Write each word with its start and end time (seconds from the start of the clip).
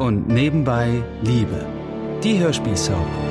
und 0.00 0.28
nebenbei 0.28 1.02
Liebe. 1.22 1.66
Die 2.24 2.38
Hörspielsoap. 2.38 3.29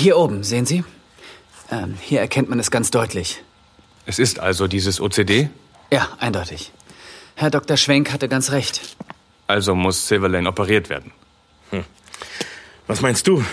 Hier 0.00 0.16
oben, 0.16 0.44
sehen 0.44 0.64
Sie? 0.64 0.82
Ähm, 1.70 1.98
hier 2.00 2.20
erkennt 2.20 2.48
man 2.48 2.58
es 2.58 2.70
ganz 2.70 2.90
deutlich. 2.90 3.42
Es 4.06 4.18
ist 4.18 4.38
also 4.38 4.66
dieses 4.66 4.98
OCD? 4.98 5.50
Ja, 5.92 6.08
eindeutig. 6.18 6.72
Herr 7.34 7.50
Dr. 7.50 7.76
Schwenk 7.76 8.10
hatte 8.10 8.26
ganz 8.26 8.50
recht. 8.50 8.96
Also 9.46 9.74
muss 9.74 10.08
Silverlane 10.08 10.48
operiert 10.48 10.88
werden. 10.88 11.12
Hm. 11.68 11.84
Was 12.86 13.02
meinst 13.02 13.26
du? 13.26 13.44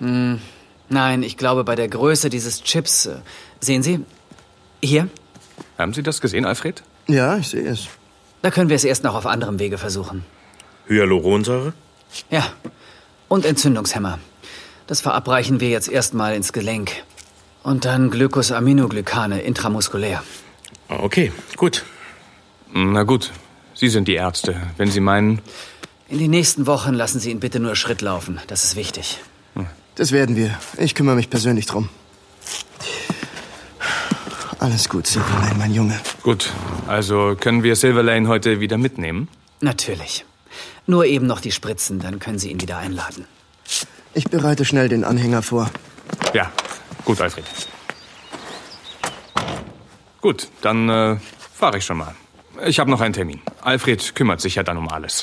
Hm, 0.00 0.40
nein, 0.88 1.22
ich 1.22 1.36
glaube, 1.36 1.62
bei 1.62 1.76
der 1.76 1.86
Größe 1.86 2.30
dieses 2.30 2.64
Chips. 2.64 3.06
Äh, 3.06 3.18
sehen 3.60 3.84
Sie? 3.84 4.04
Hier? 4.82 5.08
Haben 5.78 5.94
Sie 5.94 6.02
das 6.02 6.20
gesehen, 6.20 6.46
Alfred? 6.46 6.82
Ja, 7.06 7.36
ich 7.36 7.46
sehe 7.46 7.68
es. 7.68 7.86
Da 8.42 8.50
können 8.50 8.70
wir 8.70 8.76
es 8.76 8.82
erst 8.82 9.04
noch 9.04 9.14
auf 9.14 9.26
anderem 9.26 9.60
Wege 9.60 9.78
versuchen. 9.78 10.24
Hyaluronsäure? 10.88 11.74
Ja. 12.28 12.44
Und 13.28 13.44
Entzündungshemmer. 13.44 14.18
Das 14.88 15.02
verabreichen 15.02 15.60
wir 15.60 15.68
jetzt 15.68 15.88
erstmal 15.88 16.34
ins 16.34 16.52
Gelenk. 16.52 16.90
Und 17.62 17.84
dann 17.84 18.10
Glycosaminoglycane 18.10 19.40
intramuskulär. 19.42 20.22
Okay, 20.88 21.30
gut. 21.56 21.84
Na 22.72 23.02
gut, 23.02 23.30
Sie 23.74 23.88
sind 23.88 24.08
die 24.08 24.14
Ärzte. 24.14 24.56
Wenn 24.78 24.90
Sie 24.90 25.00
meinen. 25.00 25.42
In 26.08 26.18
den 26.18 26.30
nächsten 26.30 26.66
Wochen 26.66 26.94
lassen 26.94 27.20
Sie 27.20 27.30
ihn 27.30 27.38
bitte 27.38 27.60
nur 27.60 27.76
Schritt 27.76 28.00
laufen. 28.00 28.40
Das 28.46 28.64
ist 28.64 28.76
wichtig. 28.76 29.18
Das 29.94 30.10
werden 30.10 30.36
wir. 30.36 30.56
Ich 30.78 30.94
kümmere 30.94 31.16
mich 31.16 31.28
persönlich 31.28 31.66
drum. 31.66 31.90
Alles 34.58 34.88
gut, 34.88 35.06
Silverlane, 35.06 35.54
mein 35.58 35.74
Junge. 35.74 36.00
Gut, 36.22 36.52
also 36.86 37.36
können 37.38 37.62
wir 37.62 37.76
Silverlane 37.76 38.26
heute 38.26 38.60
wieder 38.60 38.78
mitnehmen? 38.78 39.28
Natürlich. 39.60 40.24
Nur 40.86 41.04
eben 41.04 41.26
noch 41.26 41.40
die 41.40 41.52
Spritzen, 41.52 42.00
dann 42.00 42.18
können 42.20 42.38
Sie 42.38 42.50
ihn 42.50 42.60
wieder 42.60 42.78
einladen. 42.78 43.26
Ich 44.18 44.24
bereite 44.24 44.64
schnell 44.64 44.88
den 44.88 45.04
Anhänger 45.04 45.42
vor. 45.42 45.70
Ja, 46.34 46.50
gut, 47.04 47.20
Alfred. 47.20 47.44
Gut, 50.20 50.48
dann 50.60 50.88
äh, 50.88 51.16
fahre 51.54 51.78
ich 51.78 51.84
schon 51.84 51.98
mal. 51.98 52.16
Ich 52.66 52.80
habe 52.80 52.90
noch 52.90 53.00
einen 53.00 53.14
Termin. 53.14 53.40
Alfred 53.60 54.16
kümmert 54.16 54.40
sich 54.40 54.56
ja 54.56 54.64
dann 54.64 54.76
um 54.76 54.88
alles. 54.88 55.22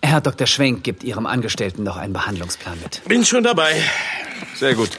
Herr 0.00 0.20
Dr. 0.20 0.46
Schwenk 0.46 0.84
gibt 0.84 1.02
Ihrem 1.02 1.26
Angestellten 1.26 1.82
noch 1.82 1.96
einen 1.96 2.12
Behandlungsplan 2.12 2.78
mit. 2.80 3.02
Bin 3.08 3.24
schon 3.24 3.42
dabei. 3.42 3.82
Sehr 4.54 4.76
gut. 4.76 4.90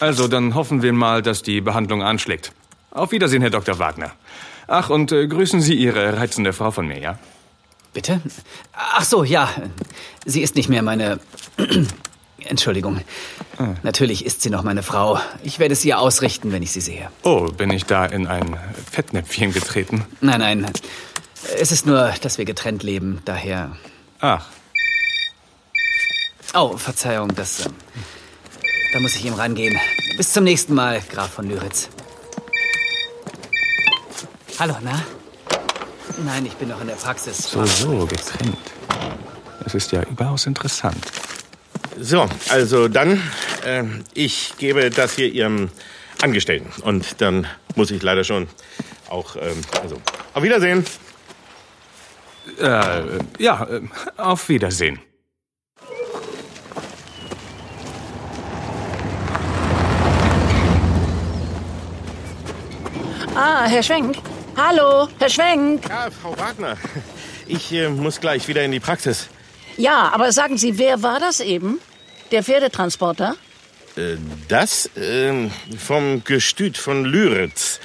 Also, 0.00 0.26
dann 0.26 0.56
hoffen 0.56 0.82
wir 0.82 0.92
mal, 0.92 1.22
dass 1.22 1.44
die 1.44 1.60
Behandlung 1.60 2.02
anschlägt. 2.02 2.50
Auf 2.90 3.12
Wiedersehen, 3.12 3.40
Herr 3.40 3.50
Dr. 3.50 3.78
Wagner. 3.78 4.10
Ach, 4.66 4.90
und 4.90 5.12
äh, 5.12 5.28
grüßen 5.28 5.60
Sie 5.60 5.74
Ihre 5.74 6.16
reizende 6.18 6.52
Frau 6.52 6.72
von 6.72 6.88
mir, 6.88 6.98
ja? 6.98 7.20
Bitte? 7.92 8.20
Ach 8.72 9.04
so, 9.04 9.22
ja. 9.22 9.48
Sie 10.24 10.42
ist 10.42 10.56
nicht 10.56 10.68
mehr 10.68 10.82
meine 10.82 11.20
Entschuldigung. 12.48 13.00
Ah. 13.58 13.74
Natürlich 13.82 14.24
ist 14.24 14.42
sie 14.42 14.50
noch 14.50 14.62
meine 14.62 14.82
Frau. 14.82 15.18
Ich 15.42 15.58
werde 15.58 15.72
es 15.72 15.84
ihr 15.84 15.98
ausrichten, 15.98 16.52
wenn 16.52 16.62
ich 16.62 16.72
sie 16.72 16.80
sehe. 16.80 17.10
Oh, 17.22 17.46
bin 17.46 17.70
ich 17.70 17.84
da 17.84 18.06
in 18.06 18.26
ein 18.26 18.56
Fettnäpfchen 18.90 19.52
getreten? 19.52 20.04
Nein, 20.20 20.40
nein. 20.40 20.66
Es 21.58 21.72
ist 21.72 21.86
nur, 21.86 22.12
dass 22.22 22.38
wir 22.38 22.44
getrennt 22.44 22.82
leben, 22.82 23.20
daher. 23.24 23.76
Ach. 24.20 24.46
Oh, 26.54 26.76
Verzeihung, 26.76 27.34
das. 27.34 27.66
Äh, 27.66 27.70
da 28.92 29.00
muss 29.00 29.14
ich 29.14 29.24
ihm 29.24 29.34
rangehen. 29.34 29.78
Bis 30.16 30.32
zum 30.32 30.44
nächsten 30.44 30.74
Mal, 30.74 31.02
Graf 31.12 31.30
von 31.32 31.48
Lyritz. 31.48 31.88
Hallo, 34.58 34.74
na? 34.82 35.02
Nein, 36.24 36.46
ich 36.46 36.54
bin 36.54 36.68
noch 36.68 36.80
in 36.80 36.86
der 36.86 36.94
Praxis. 36.94 37.50
So, 37.50 37.64
so, 37.66 38.06
getrennt. 38.06 38.56
Das 39.62 39.74
ist 39.74 39.92
ja 39.92 40.02
überaus 40.04 40.46
interessant. 40.46 41.04
So, 41.98 42.28
also 42.50 42.88
dann, 42.88 43.22
äh, 43.64 43.82
ich 44.12 44.52
gebe 44.58 44.90
das 44.90 45.14
hier 45.14 45.32
Ihrem 45.32 45.70
Angestellten. 46.20 46.70
Und 46.82 47.20
dann 47.22 47.46
muss 47.74 47.90
ich 47.90 48.02
leider 48.02 48.22
schon 48.22 48.48
auch, 49.08 49.36
ähm, 49.36 49.62
also, 49.82 49.96
auf 50.34 50.42
Wiedersehen. 50.42 50.84
Äh, 52.60 53.02
ja, 53.38 53.64
äh, 53.64 53.80
auf 54.18 54.48
Wiedersehen. 54.48 55.00
Ah, 63.34 63.66
Herr 63.66 63.82
Schwenk. 63.82 64.16
Hallo, 64.56 65.08
Herr 65.18 65.28
Schwenk. 65.28 65.88
Ja, 65.88 66.08
Frau 66.10 66.36
Wagner. 66.38 66.76
Ich 67.46 67.72
äh, 67.72 67.88
muss 67.88 68.20
gleich 68.20 68.48
wieder 68.48 68.64
in 68.64 68.72
die 68.72 68.80
Praxis. 68.80 69.28
Ja, 69.76 70.10
aber 70.12 70.32
sagen 70.32 70.56
Sie, 70.56 70.78
wer 70.78 71.02
war 71.02 71.20
das 71.20 71.40
eben? 71.40 71.80
Der 72.30 72.42
Pferdetransporter? 72.42 73.36
Äh, 73.96 74.16
das? 74.48 74.86
Äh, 74.96 75.50
vom 75.78 76.24
Gestüt 76.24 76.78
von 76.78 77.04
Lyritz. 77.04 77.80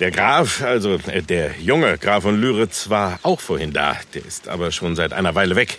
Der 0.00 0.10
Graf, 0.10 0.62
also 0.62 0.98
äh, 1.06 1.22
der 1.22 1.58
junge 1.60 1.98
Graf 1.98 2.24
von 2.24 2.40
Lyritz, 2.40 2.90
war 2.90 3.18
auch 3.22 3.40
vorhin 3.40 3.72
da. 3.72 3.96
Der 4.12 4.24
ist 4.24 4.48
aber 4.48 4.70
schon 4.72 4.96
seit 4.96 5.12
einer 5.12 5.34
Weile 5.34 5.56
weg. 5.56 5.78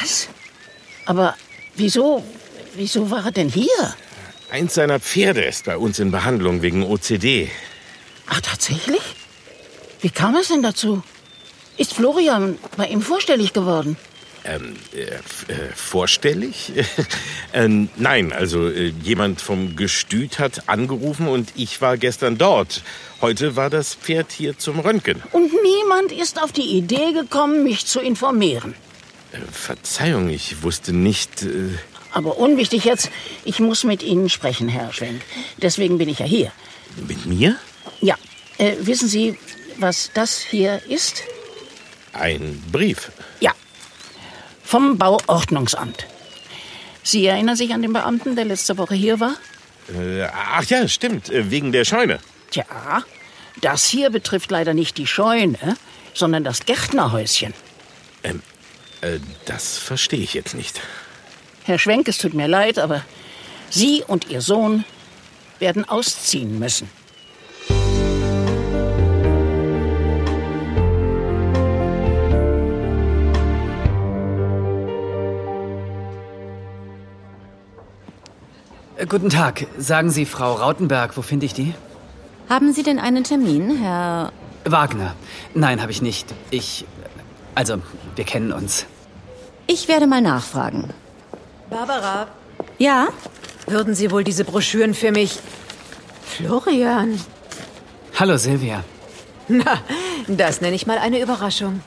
Was? 0.00 0.28
Aber 1.04 1.36
wieso, 1.76 2.24
wieso 2.74 3.10
war 3.10 3.26
er 3.26 3.32
denn 3.32 3.48
hier? 3.48 3.94
Eins 4.50 4.74
seiner 4.74 5.00
Pferde 5.00 5.42
ist 5.42 5.64
bei 5.64 5.76
uns 5.76 5.98
in 5.98 6.10
Behandlung 6.10 6.62
wegen 6.62 6.84
OCD. 6.84 7.50
Ach, 8.26 8.40
tatsächlich? 8.40 9.02
Wie 10.00 10.10
kam 10.10 10.36
es 10.36 10.48
denn 10.48 10.62
dazu? 10.62 11.02
Ist 11.76 11.94
Florian 11.94 12.58
bei 12.76 12.86
ihm 12.86 13.02
vorstellig 13.02 13.52
geworden? 13.52 13.96
Ähm, 14.46 14.76
äh, 14.92 14.98
äh, 15.52 15.72
vorstellig? 15.74 16.72
äh, 17.52 17.66
nein, 17.96 18.30
also 18.30 18.68
äh, 18.68 18.92
jemand 19.02 19.40
vom 19.40 19.74
Gestüt 19.74 20.38
hat 20.38 20.68
angerufen 20.68 21.28
und 21.28 21.50
ich 21.56 21.80
war 21.80 21.96
gestern 21.96 22.36
dort. 22.36 22.82
Heute 23.22 23.56
war 23.56 23.70
das 23.70 23.94
Pferd 23.94 24.32
hier 24.32 24.58
zum 24.58 24.80
Röntgen. 24.80 25.22
Und 25.32 25.50
niemand 25.62 26.12
ist 26.12 26.42
auf 26.42 26.52
die 26.52 26.76
Idee 26.76 27.12
gekommen, 27.12 27.64
mich 27.64 27.86
zu 27.86 28.00
informieren. 28.00 28.74
Äh, 29.32 29.38
Verzeihung, 29.50 30.28
ich 30.28 30.62
wusste 30.62 30.92
nicht. 30.92 31.42
Äh, 31.42 31.78
Aber 32.12 32.36
unwichtig 32.36 32.84
jetzt, 32.84 33.10
ich 33.46 33.60
muss 33.60 33.82
mit 33.82 34.02
Ihnen 34.02 34.28
sprechen, 34.28 34.68
Herr 34.68 34.92
Schwenk. 34.92 35.22
Deswegen 35.56 35.96
bin 35.96 36.10
ich 36.10 36.18
ja 36.18 36.26
hier. 36.26 36.52
Mit 37.08 37.24
mir? 37.24 37.56
Ja. 38.02 38.16
wissen 38.80 39.08
Sie, 39.08 39.38
was 39.78 40.10
das 40.12 40.38
hier 40.38 40.82
ist? 40.86 41.24
Ein 42.12 42.62
Brief. 42.70 43.10
Ja, 43.40 43.52
vom 44.64 44.98
Bauordnungsamt. 44.98 46.06
Sie 47.02 47.26
erinnern 47.26 47.54
sich 47.54 47.72
an 47.74 47.82
den 47.82 47.92
Beamten, 47.92 48.34
der 48.34 48.46
letzte 48.46 48.78
Woche 48.78 48.94
hier 48.94 49.20
war? 49.20 49.36
Äh, 49.94 50.22
ach 50.24 50.64
ja, 50.64 50.88
stimmt, 50.88 51.30
äh, 51.30 51.50
wegen 51.50 51.70
der 51.70 51.84
Scheune. 51.84 52.18
Tja, 52.50 52.64
das 53.60 53.86
hier 53.86 54.10
betrifft 54.10 54.50
leider 54.50 54.72
nicht 54.72 54.96
die 54.96 55.06
Scheune, 55.06 55.76
sondern 56.14 56.44
das 56.44 56.64
Gärtnerhäuschen. 56.64 57.52
Ähm, 58.22 58.42
äh, 59.02 59.18
das 59.44 59.76
verstehe 59.76 60.20
ich 60.20 60.32
jetzt 60.32 60.54
nicht. 60.54 60.80
Herr 61.64 61.78
Schwenk, 61.78 62.08
es 62.08 62.18
tut 62.18 62.34
mir 62.34 62.48
leid, 62.48 62.78
aber 62.78 63.04
Sie 63.68 64.02
und 64.06 64.30
Ihr 64.30 64.40
Sohn 64.40 64.84
werden 65.58 65.86
ausziehen 65.86 66.58
müssen. 66.58 66.88
Guten 79.08 79.30
Tag. 79.30 79.66
Sagen 79.78 80.10
Sie, 80.10 80.24
Frau 80.26 80.54
Rautenberg, 80.54 81.16
wo 81.16 81.22
finde 81.22 81.46
ich 81.46 81.54
die? 81.54 81.74
Haben 82.48 82.72
Sie 82.72 82.82
denn 82.82 82.98
einen 82.98 83.24
Termin, 83.24 83.76
Herr... 83.78 84.32
Wagner. 84.64 85.14
Nein, 85.54 85.80
habe 85.82 85.92
ich 85.92 86.02
nicht. 86.02 86.32
Ich... 86.50 86.84
Also, 87.54 87.76
wir 88.16 88.24
kennen 88.24 88.52
uns. 88.52 88.86
Ich 89.66 89.88
werde 89.88 90.06
mal 90.06 90.20
nachfragen. 90.20 90.90
Barbara, 91.70 92.26
Ja? 92.78 93.08
würden 93.66 93.94
Sie 93.94 94.10
wohl 94.10 94.24
diese 94.24 94.44
Broschüren 94.44 94.92
für 94.94 95.10
mich... 95.12 95.38
Florian. 96.26 97.18
Hallo 98.18 98.36
Silvia. 98.36 98.84
Na, 99.48 99.78
das 100.26 100.60
nenne 100.60 100.74
ich 100.76 100.86
mal 100.86 100.98
eine 100.98 101.20
Überraschung. 101.20 101.80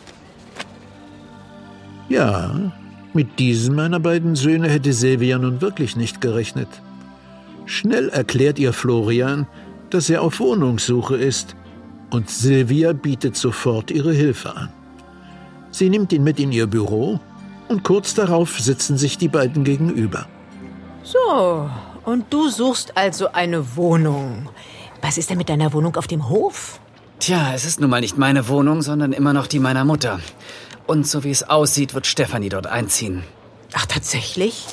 Ja, 2.10 2.72
mit 3.14 3.40
diesem 3.40 3.76
meiner 3.76 4.00
beiden 4.00 4.36
Söhne 4.36 4.70
hätte 4.70 4.94
Silvia 4.94 5.38
nun 5.38 5.60
wirklich 5.62 5.96
nicht 5.96 6.22
gerechnet. 6.22 6.70
Schnell 7.68 8.08
erklärt 8.10 8.60
ihr 8.60 8.72
Florian, 8.72 9.46
dass 9.90 10.10
er 10.10 10.22
auf 10.22 10.40
Wohnungssuche 10.40 11.18
ist, 11.18 11.56
und 12.10 12.30
Silvia 12.30 12.94
bietet 12.94 13.36
sofort 13.36 13.92
ihre 13.92 14.14
Hilfe 14.14 14.56
an. 14.56 14.70
Sie 15.72 15.90
nimmt 15.90 16.14
ihn 16.14 16.24
mit 16.24 16.40
in 16.40 16.54
ihr 16.54 16.66
Büro 16.66 17.20
und 17.68 17.84
kurz 17.84 18.14
darauf 18.14 18.58
sitzen 18.58 18.98
sich 18.98 19.18
die 19.18 19.28
beiden 19.28 19.66
gegenüber. 19.66 20.26
So, 21.04 21.70
und 22.06 22.26
du 22.30 22.48
suchst 22.50 22.96
also 22.96 23.34
eine 23.34 23.76
Wohnung. 23.76 24.48
Was 25.02 25.18
ist 25.18 25.30
denn 25.30 25.38
mit 25.38 25.50
deiner 25.50 25.74
Wohnung 25.74 25.98
auf 25.98 26.08
dem 26.08 26.30
Hof? 26.30 26.80
Tja, 27.20 27.52
es 27.54 27.66
ist 27.66 27.82
nun 27.82 27.90
mal 27.90 28.00
nicht 28.00 28.18
meine 28.18 28.48
Wohnung, 28.48 28.82
sondern 28.82 29.12
immer 29.12 29.34
noch 29.34 29.48
die 29.48 29.60
meiner 29.60 29.84
Mutter. 29.84 30.22
Und 30.86 31.06
so 31.06 31.26
wie 31.26 31.32
es 31.32 31.44
aussieht, 31.44 31.94
wird 31.94 32.08
Stefanie 32.08 32.50
dort 32.50 32.68
einziehen. 32.68 33.24
Ach, 33.74 33.86
tatsächlich? 33.86 34.66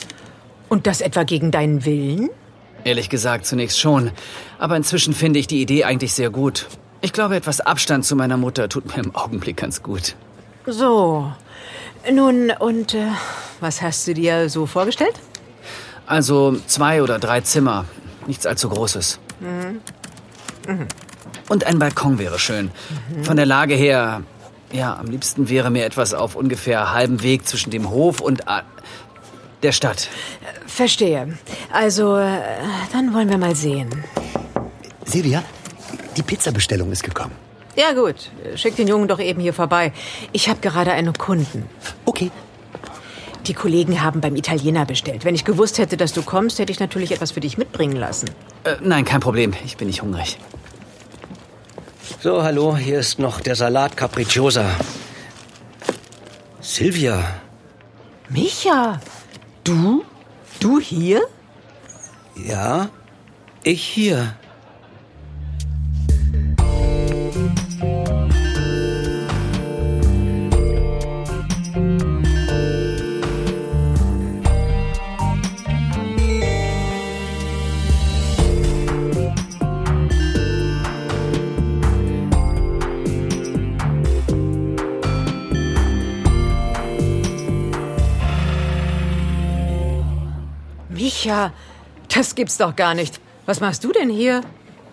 Und 0.68 0.86
das 0.86 1.00
etwa 1.00 1.24
gegen 1.24 1.50
deinen 1.50 1.84
Willen? 1.84 2.30
Ehrlich 2.84 3.08
gesagt, 3.08 3.46
zunächst 3.46 3.80
schon. 3.80 4.10
Aber 4.58 4.76
inzwischen 4.76 5.14
finde 5.14 5.38
ich 5.38 5.46
die 5.46 5.60
Idee 5.60 5.84
eigentlich 5.84 6.12
sehr 6.12 6.30
gut. 6.30 6.66
Ich 7.00 7.12
glaube, 7.12 7.36
etwas 7.36 7.60
Abstand 7.60 8.04
zu 8.04 8.14
meiner 8.14 8.36
Mutter 8.36 8.68
tut 8.68 8.86
mir 8.86 9.02
im 9.02 9.14
Augenblick 9.14 9.56
ganz 9.56 9.82
gut. 9.82 10.14
So. 10.66 11.32
Nun, 12.10 12.50
und 12.50 12.94
äh, 12.94 13.08
was 13.60 13.82
hast 13.82 14.06
du 14.06 14.14
dir 14.14 14.48
so 14.48 14.66
vorgestellt? 14.66 15.14
Also 16.06 16.56
zwei 16.66 17.02
oder 17.02 17.18
drei 17.18 17.40
Zimmer. 17.40 17.86
Nichts 18.26 18.46
allzu 18.46 18.68
Großes. 18.68 19.18
Und 21.48 21.64
ein 21.64 21.78
Balkon 21.78 22.18
wäre 22.18 22.38
schön. 22.38 22.70
Von 23.22 23.36
der 23.36 23.46
Lage 23.46 23.74
her, 23.74 24.22
ja, 24.72 24.96
am 24.96 25.06
liebsten 25.06 25.48
wäre 25.48 25.70
mir 25.70 25.84
etwas 25.84 26.14
auf 26.14 26.36
ungefähr 26.36 26.92
halbem 26.92 27.22
Weg 27.22 27.46
zwischen 27.46 27.70
dem 27.70 27.90
Hof 27.90 28.20
und 28.20 28.48
ah, 28.48 28.62
der 29.62 29.72
Stadt. 29.72 30.08
Verstehe. 30.74 31.38
Also, 31.72 32.16
äh, 32.16 32.40
dann 32.92 33.14
wollen 33.14 33.30
wir 33.30 33.38
mal 33.38 33.54
sehen. 33.54 33.90
Silvia, 35.04 35.44
die 36.16 36.22
Pizzabestellung 36.22 36.90
ist 36.90 37.04
gekommen. 37.04 37.30
Ja 37.76 37.92
gut, 37.92 38.32
schick 38.56 38.74
den 38.74 38.88
Jungen 38.88 39.06
doch 39.06 39.20
eben 39.20 39.40
hier 39.40 39.54
vorbei. 39.54 39.92
Ich 40.32 40.48
habe 40.48 40.58
gerade 40.58 40.90
einen 40.90 41.12
Kunden. 41.12 41.68
Okay. 42.04 42.32
Die 43.46 43.54
Kollegen 43.54 44.02
haben 44.02 44.20
beim 44.20 44.34
Italiener 44.34 44.84
bestellt. 44.84 45.24
Wenn 45.24 45.36
ich 45.36 45.44
gewusst 45.44 45.78
hätte, 45.78 45.96
dass 45.96 46.12
du 46.12 46.22
kommst, 46.22 46.58
hätte 46.58 46.72
ich 46.72 46.80
natürlich 46.80 47.12
etwas 47.12 47.30
für 47.30 47.40
dich 47.40 47.56
mitbringen 47.56 47.96
lassen. 47.96 48.30
Äh, 48.64 48.74
nein, 48.80 49.04
kein 49.04 49.20
Problem. 49.20 49.52
Ich 49.64 49.76
bin 49.76 49.86
nicht 49.86 50.02
hungrig. 50.02 50.38
So, 52.20 52.42
hallo, 52.42 52.76
hier 52.76 52.98
ist 52.98 53.20
noch 53.20 53.40
der 53.40 53.54
Salat 53.54 53.96
Capricciosa. 53.96 54.64
Silvia, 56.60 57.22
Micha, 58.28 59.00
du? 59.62 60.04
Du 60.64 60.80
hier? 60.80 61.20
ja? 62.36 62.88
Ich 63.64 63.84
hier. 63.84 64.34
Micha, 91.24 91.52
das 92.14 92.34
gibt's 92.34 92.58
doch 92.58 92.76
gar 92.76 92.94
nicht. 92.94 93.18
Was 93.46 93.60
machst 93.60 93.82
du 93.84 93.92
denn 93.92 94.10
hier? 94.10 94.42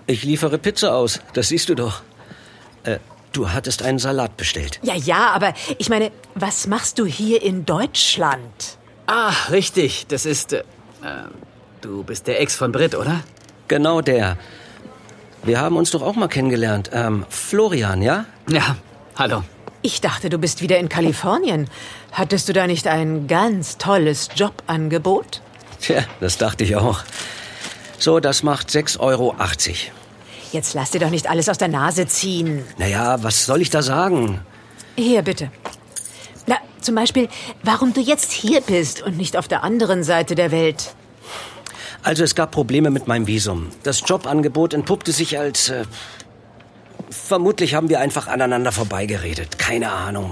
Ich 0.08 0.24
liefere 0.24 0.58
Pizza 0.58 0.96
aus, 0.96 1.20
das 1.34 1.50
siehst 1.50 1.68
du 1.68 1.76
doch. 1.76 2.02
Äh, 2.84 3.00
du 3.34 3.52
hattest 3.52 3.84
einen 3.84 4.00
Salat 4.00 4.38
bestellt. 4.38 4.80
Ja, 4.82 4.96
ja, 4.96 5.32
aber 5.32 5.54
ich 5.78 5.90
meine, 5.90 6.12
was 6.36 6.68
machst 6.68 7.00
du 7.00 7.06
hier 7.06 7.42
in 7.42 7.66
Deutschland? 7.66 8.78
Ah, 9.08 9.34
richtig. 9.52 10.08
Das 10.08 10.26
ist. 10.26 10.54
Äh, 10.54 10.60
äh, 10.60 10.64
du 11.82 12.04
bist 12.04 12.28
der 12.28 12.40
Ex 12.40 12.56
von 12.56 12.72
Britt, 12.72 12.96
oder? 12.96 13.22
Genau 13.68 14.00
der. 14.02 14.38
Wir 15.44 15.60
haben 15.60 15.76
uns 15.76 15.92
doch 15.92 16.02
auch 16.02 16.16
mal 16.16 16.30
kennengelernt. 16.30 16.92
Ähm, 16.94 17.26
Florian, 17.30 18.02
ja? 18.02 18.26
Ja. 18.48 18.78
Hallo. 19.18 19.44
Ich 19.82 20.00
dachte, 20.00 20.30
du 20.30 20.38
bist 20.38 20.62
wieder 20.62 20.78
in 20.78 20.88
Kalifornien. 20.88 21.68
Hattest 22.14 22.48
du 22.48 22.54
da 22.54 22.68
nicht 22.68 22.88
ein 22.88 23.28
ganz 23.28 23.78
tolles 23.78 24.30
Jobangebot? 24.36 25.42
Tja, 25.82 26.04
das 26.20 26.38
dachte 26.38 26.64
ich 26.64 26.76
auch. 26.76 27.04
So, 27.98 28.20
das 28.20 28.44
macht 28.44 28.70
6,80 28.70 29.00
Euro. 29.00 29.36
Jetzt 30.52 30.74
lass 30.74 30.92
dir 30.92 31.00
doch 31.00 31.10
nicht 31.10 31.30
alles 31.30 31.50
aus 31.50 31.58
der 31.58 31.68
Nase 31.70 32.08
ziehen. 32.08 32.64
Naja, 32.78 33.22
was 33.24 33.46
soll 33.46 33.62
ich 33.62 33.70
da 33.70 33.82
sagen? 33.82 34.42
Hier, 34.96 35.22
bitte. 35.22 35.52
Na, 36.46 36.58
zum 36.82 36.96
Beispiel, 36.96 37.30
warum 37.64 37.94
du 37.94 38.02
jetzt 38.02 38.32
hier 38.32 38.62
bist 38.62 39.02
und 39.02 39.18
nicht 39.18 39.38
auf 39.38 39.48
der 39.48 39.64
anderen 39.64 40.04
Seite 40.04 40.36
der 40.36 40.52
Welt. 40.52 40.94
Also 42.04 42.24
es 42.24 42.36
gab 42.36 42.52
Probleme 42.52 42.90
mit 42.90 43.08
meinem 43.08 43.28
Visum. 43.28 43.70
Das 43.84 44.04
Jobangebot 44.06 44.74
entpuppte 44.74 45.12
sich 45.12 45.38
als... 45.38 45.70
Äh, 45.70 45.86
vermutlich 47.10 47.76
haben 47.76 47.90
wir 47.90 48.00
einfach 48.00 48.28
aneinander 48.28 48.72
vorbeigeredet. 48.72 49.60
Keine 49.60 49.92
Ahnung. 49.92 50.32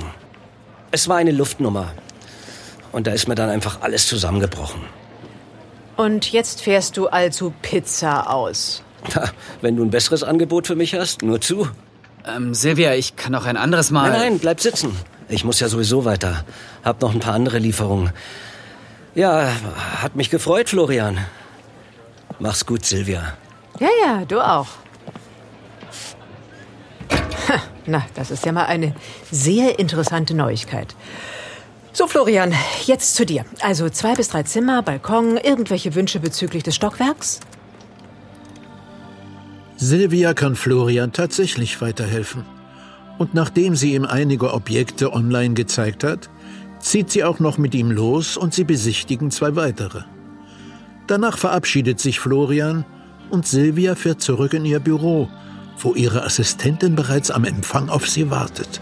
Es 0.91 1.07
war 1.07 1.17
eine 1.17 1.31
Luftnummer. 1.31 1.93
Und 2.91 3.05
da 3.05 3.11
ist 3.11 3.27
mir 3.27 3.35
dann 3.35 3.49
einfach 3.49 3.81
alles 3.81 4.07
zusammengebrochen. 4.07 4.81
Und 5.99 6.31
jetzt 6.31 6.61
fährst 6.61 6.95
du 6.95 7.07
also 7.07 7.51
Pizza 7.61 8.31
aus. 8.33 8.83
Ha, 9.15 9.25
Wenn 9.59 9.75
du 9.75 9.83
ein 9.83 9.89
besseres 9.89 10.23
Angebot 10.23 10.65
für 10.65 10.77
mich 10.77 10.93
hast, 10.93 11.23
nur 11.23 11.41
zu. 11.41 11.67
Ähm, 12.25 12.53
Silvia, 12.53 12.93
ich 12.93 13.17
kann 13.17 13.35
auch 13.35 13.43
ein 13.43 13.57
anderes 13.57 13.91
Mal. 13.91 14.09
Nein, 14.11 14.19
nein, 14.21 14.39
bleib 14.39 14.61
sitzen. 14.61 14.95
Ich 15.27 15.43
muss 15.43 15.59
ja 15.59 15.67
sowieso 15.67 16.05
weiter. 16.05 16.45
Hab 16.85 17.01
noch 17.01 17.13
ein 17.13 17.19
paar 17.19 17.33
andere 17.33 17.59
Lieferungen. 17.59 18.13
Ja, 19.13 19.51
hat 20.01 20.15
mich 20.15 20.29
gefreut, 20.29 20.69
Florian. 20.69 21.17
Mach's 22.39 22.65
gut, 22.65 22.85
Silvia. 22.85 23.33
Ja, 23.81 23.89
ja, 24.05 24.23
du 24.25 24.39
auch. 24.39 24.67
Ha, 27.49 27.61
Na, 27.87 28.05
das 28.15 28.31
ist 28.31 28.45
ja 28.45 28.53
mal 28.53 28.67
eine 28.67 28.95
sehr 29.31 29.79
interessante 29.79 30.33
Neuigkeit. 30.33 30.95
So, 31.91 32.07
Florian, 32.07 32.53
jetzt 32.85 33.15
zu 33.15 33.25
dir. 33.25 33.45
Also 33.61 33.89
zwei 33.89 34.13
bis 34.13 34.29
drei 34.29 34.43
Zimmer, 34.43 34.83
Balkon, 34.83 35.37
irgendwelche 35.37 35.95
Wünsche 35.95 36.19
bezüglich 36.19 36.63
des 36.63 36.75
Stockwerks? 36.75 37.39
Silvia 39.77 40.33
kann 40.33 40.55
Florian 40.55 41.13
tatsächlich 41.13 41.81
weiterhelfen. 41.81 42.45
Und 43.17 43.33
nachdem 43.33 43.75
sie 43.75 43.95
ihm 43.95 44.05
einige 44.05 44.53
Objekte 44.53 45.13
online 45.13 45.53
gezeigt 45.53 46.03
hat, 46.03 46.29
zieht 46.79 47.09
sie 47.09 47.23
auch 47.23 47.39
noch 47.39 47.57
mit 47.57 47.73
ihm 47.73 47.91
los 47.91 48.37
und 48.37 48.53
sie 48.53 48.63
besichtigen 48.63 49.31
zwei 49.31 49.55
weitere. 49.55 50.03
Danach 51.07 51.37
verabschiedet 51.37 51.99
sich 51.99 52.19
Florian 52.19 52.85
und 53.29 53.47
Silvia 53.47 53.95
fährt 53.95 54.21
zurück 54.21 54.53
in 54.53 54.63
ihr 54.63 54.79
Büro, 54.79 55.27
wo 55.79 55.95
ihre 55.95 56.23
Assistentin 56.23 56.95
bereits 56.95 57.31
am 57.31 57.45
Empfang 57.45 57.89
auf 57.89 58.07
sie 58.07 58.29
wartet. 58.29 58.79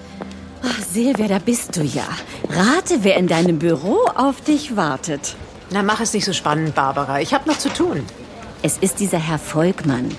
Silvia, 0.90 1.28
da 1.28 1.40
bist 1.40 1.76
du 1.76 1.82
ja. 1.82 2.08
Rate, 2.50 3.04
wer 3.04 3.18
in 3.18 3.28
deinem 3.28 3.60
Büro 3.60 3.98
auf 4.16 4.40
dich 4.42 4.78
wartet. 4.78 5.36
Na, 5.70 5.84
mach 5.84 6.00
es 6.00 6.14
nicht 6.14 6.24
so 6.24 6.32
spannend, 6.32 6.76
Barbara. 6.76 7.20
Ich 7.20 7.34
habe 7.34 7.50
noch 7.50 7.58
zu 7.58 7.70
tun. 7.70 8.06
Es 8.62 8.78
ist 8.78 9.00
dieser 9.00 9.20
Herr 9.20 9.38
Volkmann. 9.38 10.10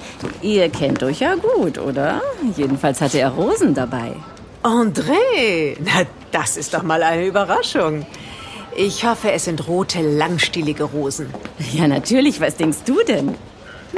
Ihr 0.42 0.68
kennt 0.68 1.02
euch 1.02 1.20
ja 1.20 1.36
gut, 1.36 1.78
oder? 1.78 2.20
Jedenfalls 2.56 3.00
hatte 3.00 3.18
er 3.18 3.30
Rosen 3.30 3.74
dabei. 3.74 4.12
André, 4.62 5.76
na, 5.80 6.02
das 6.32 6.56
ist 6.56 6.74
doch 6.74 6.82
mal 6.82 7.02
eine 7.02 7.24
Überraschung. 7.26 8.04
Ich 8.76 9.06
hoffe, 9.06 9.32
es 9.32 9.46
sind 9.46 9.66
rote, 9.66 10.02
langstielige 10.02 10.84
Rosen. 10.84 11.32
Ja, 11.72 11.88
natürlich. 11.88 12.40
Was 12.40 12.56
denkst 12.56 12.78
du 12.84 13.02
denn? 13.02 13.34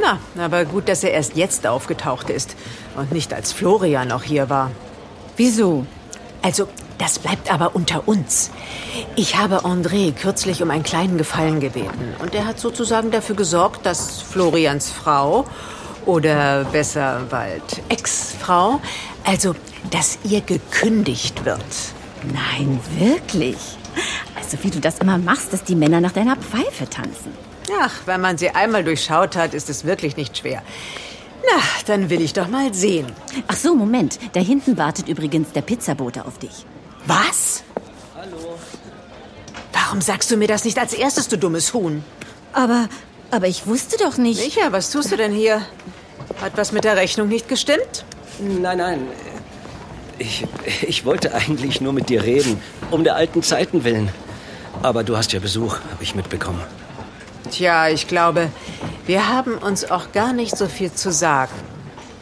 Na, 0.00 0.19
aber 0.43 0.65
gut, 0.65 0.89
dass 0.89 1.03
er 1.03 1.11
erst 1.11 1.37
jetzt 1.37 1.67
aufgetaucht 1.67 2.31
ist 2.31 2.55
und 2.97 3.11
nicht 3.11 3.35
als 3.35 3.53
Florian 3.53 4.09
noch 4.09 4.23
hier 4.23 4.49
war. 4.49 4.71
Wieso? 5.37 5.85
Also, 6.43 6.69
das 6.99 7.19
bleibt 7.19 7.53
aber 7.53 7.75
unter 7.75 8.09
uns. 8.09 8.51
Ich 9.17 9.37
habe 9.37 9.65
André 9.65 10.13
kürzlich 10.13 10.63
um 10.63 10.71
einen 10.71 10.83
kleinen 10.83 11.19
Gefallen 11.19 11.61
gebeten. 11.61 12.15
Und 12.21 12.35
er 12.35 12.47
hat 12.47 12.59
sozusagen 12.59 13.11
dafür 13.11 13.37
gesorgt, 13.37 13.85
dass 13.87 14.21
Florians 14.23 14.91
Frau, 14.91 15.47
oder 16.07 16.65
besser 16.65 17.23
bald 17.31 17.63
Ex-Frau, 17.89 18.81
also, 19.25 19.55
dass 19.91 20.19
ihr 20.25 20.41
gekündigt 20.41 21.45
wird. 21.45 21.61
Nein, 22.33 22.81
wirklich. 22.99 23.57
Also 24.37 24.57
So 24.57 24.65
wie 24.65 24.71
du 24.71 24.81
das 24.81 24.99
immer 24.99 25.19
machst, 25.19 25.53
dass 25.53 25.63
die 25.63 25.77
Männer 25.77 26.01
nach 26.01 26.13
deiner 26.13 26.37
Pfeife 26.37 26.89
tanzen. 26.89 27.33
Ach, 27.81 27.93
wenn 28.07 28.21
man 28.21 28.37
sie 28.37 28.51
einmal 28.51 28.83
durchschaut 28.83 29.37
hat, 29.37 29.55
ist 29.55 29.71
es 29.71 29.85
wirklich 29.85 30.17
nicht 30.17 30.39
schwer. 30.39 30.63
Na, 31.43 31.63
dann 31.87 32.11
will 32.11 32.21
ich 32.21 32.33
doch 32.33 32.49
mal 32.49 32.75
sehen. 32.75 33.07
Ach 33.49 33.57
so, 33.57 33.75
Moment. 33.75 34.19
Da 34.33 34.41
hinten 34.41 34.77
wartet 34.77 35.09
übrigens 35.09 35.53
der 35.53 35.63
Pizzabote 35.63 36.25
auf 36.27 36.39
dich. 36.39 36.67
Was? 37.07 37.63
Hallo. 38.15 38.59
Warum 39.73 40.01
sagst 40.01 40.31
du 40.31 40.37
mir 40.37 40.49
das 40.49 40.65
nicht 40.65 40.79
als 40.79 40.93
erstes, 40.93 41.29
du 41.29 41.39
dummes 41.39 41.73
Huhn? 41.73 42.05
Aber, 42.53 42.89
aber 43.31 43.49
ich 43.49 43.67
wusste 43.67 43.97
doch 43.99 44.19
nicht. 44.19 44.43
Micha, 44.43 44.73
was 44.73 44.91
tust 44.91 45.11
du 45.13 45.17
denn 45.17 45.33
hier? 45.33 45.63
Hat 46.41 46.53
was 46.57 46.73
mit 46.73 46.85
der 46.85 46.97
Rechnung 46.97 47.29
nicht 47.29 47.49
gestimmt? 47.49 48.05
Nein, 48.39 48.79
nein. 48.79 49.01
Ich, 50.19 50.47
ich 50.83 51.05
wollte 51.05 51.35
eigentlich 51.35 51.81
nur 51.81 51.93
mit 51.93 52.09
dir 52.11 52.23
reden, 52.23 52.61
um 52.91 53.05
der 53.05 53.17
alten 53.17 53.43
Zeiten 53.43 53.85
willen. 53.85 54.11
Aber 54.83 55.03
du 55.03 55.17
hast 55.17 55.33
ja 55.33 55.41
Besuch, 55.41 55.77
habe 55.93 56.03
ich 56.03 56.15
mitbekommen. 56.15 56.61
Tja, 57.51 57.89
ich 57.89 58.07
glaube, 58.07 58.51
wir 59.07 59.28
haben 59.28 59.54
uns 59.54 59.90
auch 59.90 60.12
gar 60.12 60.33
nicht 60.33 60.57
so 60.57 60.66
viel 60.66 60.92
zu 60.92 61.11
sagen. 61.11 61.52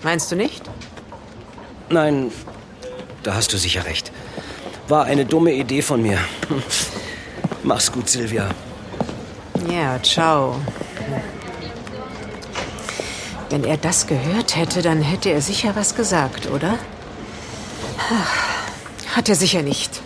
Meinst 0.02 0.30
du 0.30 0.36
nicht? 0.36 0.62
Nein, 1.90 2.30
da 3.22 3.34
hast 3.34 3.52
du 3.52 3.58
sicher 3.58 3.84
recht. 3.84 4.12
War 4.88 5.04
eine 5.04 5.24
dumme 5.26 5.52
Idee 5.52 5.82
von 5.82 6.02
mir. 6.02 6.18
Mach's 7.62 7.90
gut, 7.92 8.08
Silvia. 8.08 8.48
Ja, 9.70 10.00
ciao. 10.02 10.60
Wenn 13.50 13.64
er 13.64 13.76
das 13.76 14.06
gehört 14.06 14.56
hätte, 14.56 14.82
dann 14.82 15.00
hätte 15.02 15.30
er 15.30 15.40
sicher 15.40 15.74
was 15.74 15.94
gesagt, 15.94 16.50
oder? 16.50 16.78
Hat 19.14 19.28
er 19.28 19.34
sicher 19.34 19.62
nicht. 19.62 20.00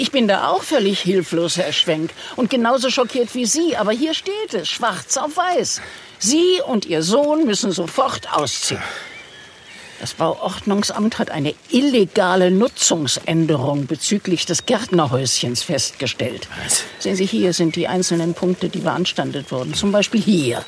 Ich 0.00 0.12
bin 0.12 0.28
da 0.28 0.48
auch 0.48 0.62
völlig 0.62 0.98
hilflos, 1.00 1.58
Herr 1.58 1.74
Schwenk. 1.74 2.12
Und 2.34 2.48
genauso 2.48 2.88
schockiert 2.88 3.34
wie 3.34 3.44
Sie. 3.44 3.76
Aber 3.76 3.92
hier 3.92 4.14
steht 4.14 4.54
es, 4.54 4.66
schwarz 4.66 5.18
auf 5.18 5.36
weiß. 5.36 5.82
Sie 6.18 6.62
und 6.66 6.86
Ihr 6.86 7.02
Sohn 7.02 7.44
müssen 7.44 7.70
sofort 7.70 8.32
ausziehen. 8.32 8.80
Das 10.00 10.14
Bauordnungsamt 10.14 11.18
hat 11.18 11.30
eine 11.30 11.54
illegale 11.68 12.50
Nutzungsänderung 12.50 13.86
bezüglich 13.86 14.46
des 14.46 14.64
Gärtnerhäuschens 14.64 15.62
festgestellt. 15.62 16.48
Was? 16.64 16.84
Sehen 16.98 17.16
Sie, 17.16 17.26
hier 17.26 17.52
sind 17.52 17.76
die 17.76 17.86
einzelnen 17.86 18.32
Punkte, 18.32 18.70
die 18.70 18.78
beanstandet 18.78 19.52
wurden. 19.52 19.74
Zum 19.74 19.92
Beispiel 19.92 20.22
hier. 20.22 20.64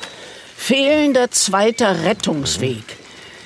Fehlender 0.55 1.31
zweiter 1.31 2.03
Rettungsweg. 2.03 2.83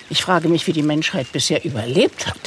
Ich 0.09 0.21
frage 0.21 0.49
mich, 0.49 0.67
wie 0.67 0.73
die 0.73 0.83
Menschheit 0.83 1.31
bisher 1.31 1.63
überlebt 1.63 2.27
hat. 2.27 2.39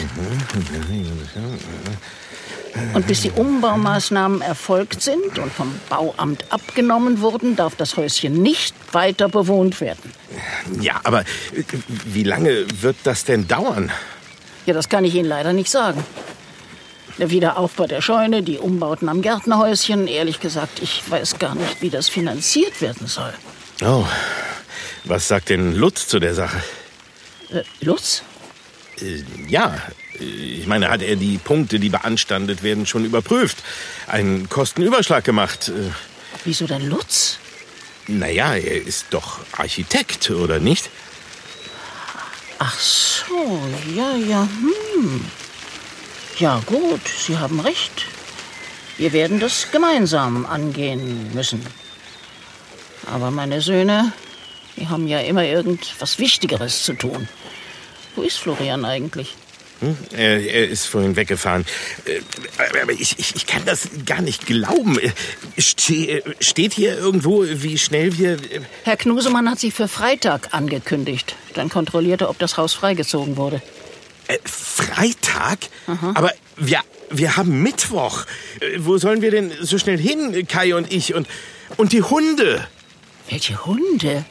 Und 2.94 3.06
bis 3.06 3.22
die 3.22 3.30
Umbaumaßnahmen 3.30 4.42
erfolgt 4.42 5.02
sind 5.02 5.38
und 5.38 5.52
vom 5.52 5.74
Bauamt 5.88 6.44
abgenommen 6.50 7.20
wurden, 7.20 7.56
darf 7.56 7.74
das 7.76 7.96
Häuschen 7.96 8.42
nicht 8.42 8.74
weiter 8.92 9.28
bewohnt 9.28 9.80
werden. 9.80 10.12
Ja, 10.80 11.00
aber 11.04 11.24
wie 12.04 12.22
lange 12.22 12.66
wird 12.80 12.96
das 13.04 13.24
denn 13.24 13.48
dauern? 13.48 13.90
Ja, 14.66 14.74
das 14.74 14.88
kann 14.88 15.04
ich 15.04 15.14
Ihnen 15.14 15.28
leider 15.28 15.52
nicht 15.52 15.70
sagen. 15.70 16.04
Der 17.18 17.30
Wiederaufbau 17.30 17.86
der 17.86 18.00
Scheune, 18.00 18.42
die 18.42 18.58
Umbauten 18.58 19.08
am 19.08 19.20
Gärtnerhäuschen, 19.20 20.06
ehrlich 20.06 20.40
gesagt, 20.40 20.80
ich 20.80 21.02
weiß 21.10 21.38
gar 21.38 21.54
nicht, 21.54 21.82
wie 21.82 21.90
das 21.90 22.08
finanziert 22.08 22.80
werden 22.80 23.06
soll. 23.06 23.32
Oh, 23.82 24.06
was 25.04 25.28
sagt 25.28 25.50
denn 25.50 25.74
Lutz 25.74 26.06
zu 26.06 26.18
der 26.18 26.34
Sache? 26.34 26.62
Äh, 27.50 27.62
Lutz? 27.80 28.22
Äh, 29.00 29.22
ja, 29.48 29.76
äh, 30.18 30.24
ich 30.24 30.66
meine, 30.66 30.88
hat 30.88 31.02
er 31.02 31.16
die 31.16 31.38
Punkte, 31.38 31.78
die 31.78 31.88
beanstandet 31.88 32.62
werden, 32.62 32.86
schon 32.86 33.04
überprüft? 33.04 33.58
Einen 34.06 34.48
Kostenüberschlag 34.48 35.24
gemacht? 35.24 35.68
Äh, 35.68 35.90
Wieso 36.44 36.66
denn 36.66 36.88
Lutz? 36.88 37.38
Naja, 38.06 38.54
er 38.54 38.82
ist 38.86 39.06
doch 39.10 39.38
Architekt, 39.52 40.30
oder 40.30 40.58
nicht? 40.58 40.90
Ach 42.58 42.78
so, 42.78 43.62
ja, 43.94 44.14
ja, 44.16 44.48
hm. 44.94 45.24
Ja, 46.38 46.60
gut, 46.66 47.00
Sie 47.06 47.38
haben 47.38 47.60
recht. 47.60 48.06
Wir 48.98 49.12
werden 49.12 49.40
das 49.40 49.70
gemeinsam 49.70 50.44
angehen 50.44 51.32
müssen. 51.34 51.64
Aber 53.06 53.30
meine 53.30 53.60
Söhne, 53.60 54.12
die 54.76 54.88
haben 54.88 55.06
ja 55.08 55.20
immer 55.20 55.44
irgendwas 55.44 56.18
Wichtigeres 56.18 56.82
zu 56.84 56.94
tun. 56.94 57.28
Wo 58.16 58.22
ist 58.22 58.38
Florian 58.38 58.84
eigentlich? 58.84 59.34
Hm? 59.80 59.96
Er, 60.12 60.40
er 60.40 60.68
ist 60.68 60.86
vorhin 60.86 61.16
weggefahren. 61.16 61.64
Äh, 62.04 62.20
Aber 62.82 62.92
ich, 62.92 63.18
ich, 63.18 63.34
ich 63.34 63.46
kann 63.46 63.64
das 63.64 63.88
gar 64.04 64.20
nicht 64.20 64.44
glauben. 64.46 64.98
Äh, 64.98 65.10
Ste 65.58 66.22
steht 66.40 66.74
hier 66.74 66.98
irgendwo, 66.98 67.44
wie 67.46 67.78
schnell 67.78 68.18
wir... 68.18 68.32
äh, 68.34 68.60
Herr 68.84 68.98
Knusemann 68.98 69.48
hat 69.50 69.58
Sie 69.58 69.70
für 69.70 69.88
Freitag 69.88 70.52
angekündigt. 70.52 71.34
Dann 71.54 71.70
kontrollierte, 71.70 72.28
ob 72.28 72.38
das 72.38 72.58
Haus 72.58 72.74
freigezogen 72.74 73.38
wurde. 73.38 73.62
Äh, 74.28 74.36
Freitag? 74.44 75.60
Aber 76.14 76.32
wir, 76.56 76.80
wir 77.08 77.38
haben 77.38 77.62
Mittwoch. 77.62 78.26
Äh, 78.60 78.76
Wo 78.80 78.98
sollen 78.98 79.22
wir 79.22 79.30
denn 79.30 79.50
so 79.62 79.78
schnell 79.78 79.98
hin, 79.98 80.46
Kai 80.46 80.74
und 80.74 80.92
ich? 80.92 81.14
Und, 81.14 81.26
und 81.78 81.92
die 81.92 82.02
Hunde? 82.02 82.66
Welche 83.30 83.64
Hunde? 83.64 84.26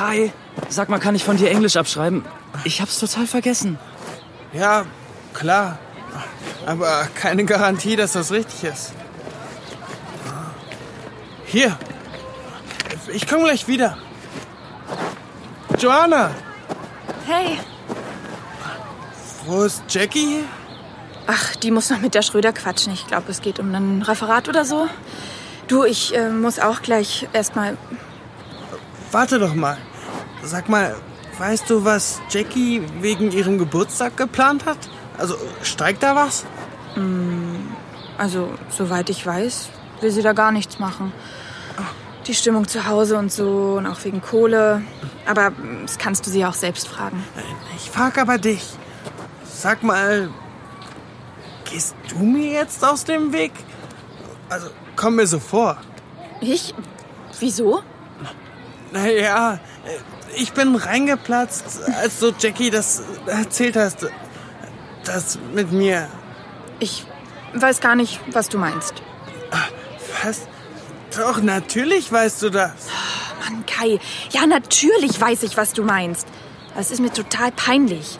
Kai, 0.00 0.32
sag 0.70 0.88
mal, 0.88 0.98
kann 0.98 1.14
ich 1.14 1.24
von 1.24 1.36
dir 1.36 1.50
Englisch 1.50 1.76
abschreiben? 1.76 2.24
Ich 2.64 2.80
hab's 2.80 2.98
total 2.98 3.26
vergessen. 3.26 3.78
Ja, 4.50 4.86
klar. 5.34 5.78
Aber 6.64 7.06
keine 7.14 7.44
Garantie, 7.44 7.96
dass 7.96 8.12
das 8.12 8.32
richtig 8.32 8.64
ist. 8.64 8.94
Hier. 11.44 11.78
Ich 13.12 13.26
komme 13.28 13.44
gleich 13.44 13.68
wieder. 13.68 13.98
Joanna, 15.78 16.30
Hey, 17.26 17.58
wo 19.44 19.64
ist 19.64 19.82
Jackie? 19.90 20.44
ach, 21.26 21.56
die 21.56 21.70
muss 21.70 21.90
noch 21.90 22.00
mit 22.00 22.14
der 22.14 22.22
Schröder 22.22 22.54
quatschen. 22.54 22.94
Ich 22.94 23.06
glaube, 23.06 23.30
es 23.30 23.42
geht 23.42 23.60
um 23.60 23.74
ein 23.74 24.00
Referat 24.00 24.48
oder 24.48 24.64
so. 24.64 24.88
Du, 25.68 25.84
ich 25.84 26.16
äh, 26.16 26.30
muss 26.30 26.58
auch 26.58 26.80
gleich 26.80 27.28
erstmal. 27.34 27.76
Warte 29.12 29.38
doch 29.38 29.54
mal. 29.54 29.76
Sag 30.42 30.68
mal, 30.68 30.96
weißt 31.38 31.68
du, 31.68 31.84
was 31.84 32.20
Jackie 32.30 32.82
wegen 33.00 33.30
ihrem 33.30 33.58
Geburtstag 33.58 34.16
geplant 34.16 34.64
hat? 34.66 34.78
Also, 35.18 35.36
steigt 35.62 36.02
da 36.02 36.14
was? 36.16 36.44
Also, 38.18 38.48
soweit 38.70 39.10
ich 39.10 39.24
weiß, 39.24 39.68
will 40.00 40.10
sie 40.10 40.22
da 40.22 40.32
gar 40.32 40.52
nichts 40.52 40.78
machen. 40.78 41.12
Die 42.26 42.34
Stimmung 42.34 42.68
zu 42.68 42.86
Hause 42.86 43.16
und 43.16 43.32
so 43.32 43.76
und 43.78 43.86
auch 43.86 44.04
wegen 44.04 44.20
Kohle. 44.20 44.82
Aber 45.26 45.50
mm, 45.50 45.82
das 45.82 45.98
kannst 45.98 46.26
du 46.26 46.30
sie 46.30 46.44
auch 46.44 46.54
selbst 46.54 46.86
fragen. 46.88 47.24
Ich 47.76 47.90
frag 47.90 48.18
aber 48.18 48.38
dich. 48.38 48.64
Sag 49.44 49.82
mal, 49.82 50.30
gehst 51.70 51.94
du 52.08 52.18
mir 52.18 52.52
jetzt 52.52 52.84
aus 52.84 53.04
dem 53.04 53.32
Weg? 53.32 53.52
Also, 54.48 54.68
komm 54.96 55.16
mir 55.16 55.26
so 55.26 55.38
vor. 55.38 55.78
Ich? 56.40 56.74
Wieso? 57.38 57.82
Naja, 58.92 59.60
ich 60.36 60.52
bin 60.52 60.76
reingeplatzt, 60.76 61.80
als 62.00 62.18
du 62.18 62.32
Jackie 62.38 62.70
das 62.70 63.02
erzählt 63.26 63.76
hast. 63.76 64.06
Das 65.04 65.38
mit 65.54 65.72
mir. 65.72 66.08
Ich 66.78 67.06
weiß 67.54 67.80
gar 67.80 67.96
nicht, 67.96 68.20
was 68.32 68.48
du 68.48 68.58
meinst. 68.58 68.94
Was? 70.22 70.42
Doch, 71.16 71.42
natürlich 71.42 72.12
weißt 72.12 72.42
du 72.42 72.50
das. 72.50 72.88
Mann, 73.42 73.64
Kai. 73.66 73.98
Ja, 74.30 74.46
natürlich 74.46 75.20
weiß 75.20 75.42
ich, 75.42 75.56
was 75.56 75.72
du 75.72 75.82
meinst. 75.82 76.28
Das 76.74 76.90
ist 76.90 77.00
mir 77.00 77.12
total 77.12 77.50
peinlich. 77.52 78.18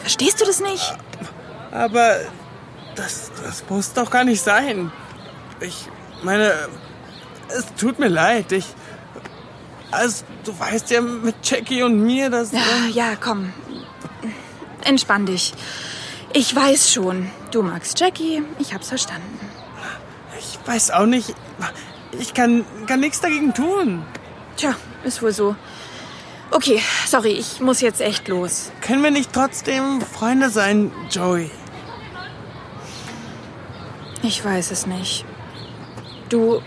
Verstehst 0.00 0.40
du 0.40 0.44
das 0.44 0.60
nicht? 0.60 0.94
Aber 1.70 2.20
das, 2.94 3.32
das 3.44 3.64
muss 3.68 3.92
doch 3.92 4.10
gar 4.10 4.24
nicht 4.24 4.42
sein. 4.42 4.92
Ich 5.60 5.88
meine, 6.22 6.52
es 7.48 7.66
tut 7.78 7.98
mir 7.98 8.08
leid. 8.08 8.52
Ich. 8.52 8.66
Also, 9.94 10.24
du 10.44 10.58
weißt 10.58 10.90
ja 10.90 11.00
mit 11.00 11.36
Jackie 11.42 11.82
und 11.82 12.00
mir, 12.00 12.30
dass. 12.30 12.52
Ja, 12.52 12.60
ja, 12.92 13.16
komm. 13.16 13.52
Entspann 14.84 15.26
dich. 15.26 15.54
Ich 16.32 16.54
weiß 16.54 16.92
schon. 16.92 17.30
Du 17.52 17.62
magst 17.62 17.98
Jackie. 18.00 18.42
Ich 18.58 18.74
hab's 18.74 18.88
verstanden. 18.88 19.38
Ich 20.38 20.58
weiß 20.66 20.90
auch 20.90 21.06
nicht. 21.06 21.34
Ich 22.18 22.34
kann, 22.34 22.64
kann 22.86 23.00
nichts 23.00 23.20
dagegen 23.20 23.54
tun. 23.54 24.04
Tja, 24.56 24.74
ist 25.04 25.22
wohl 25.22 25.32
so. 25.32 25.56
Okay, 26.50 26.80
sorry, 27.06 27.32
ich 27.32 27.60
muss 27.60 27.80
jetzt 27.80 28.00
echt 28.00 28.28
los. 28.28 28.70
Können 28.80 29.02
wir 29.02 29.10
nicht 29.10 29.32
trotzdem 29.32 30.00
Freunde 30.00 30.50
sein, 30.50 30.92
Joey? 31.10 31.50
Ich 34.22 34.44
weiß 34.44 34.70
es 34.70 34.86
nicht. 34.86 35.24
Du, 36.28 36.62